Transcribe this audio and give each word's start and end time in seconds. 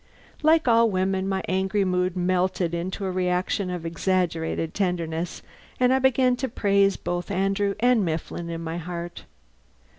Like 0.41 0.67
all 0.67 0.89
women, 0.89 1.29
my 1.29 1.43
angry 1.47 1.85
mood 1.85 2.17
melted 2.17 2.73
into 2.73 3.05
a 3.05 3.11
reaction 3.11 3.69
of 3.69 3.85
exaggerated 3.85 4.73
tenderness 4.73 5.43
and 5.79 5.93
I 5.93 5.99
began 5.99 6.35
to 6.37 6.49
praise 6.49 6.97
both 6.97 7.29
Andrew 7.29 7.75
and 7.79 8.03
Mifflin 8.03 8.49
in 8.49 8.61
my 8.63 8.77
heart. 8.79 9.25